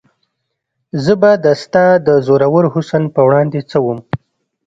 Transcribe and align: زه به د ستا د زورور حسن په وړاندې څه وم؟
زه 1.03 1.13
به 1.21 1.31
د 1.45 1.47
ستا 1.63 1.85
د 2.07 2.09
زورور 2.25 2.65
حسن 2.73 3.03
په 3.15 3.21
وړاندې 3.27 3.59
څه 3.69 3.77
وم؟ 3.85 3.99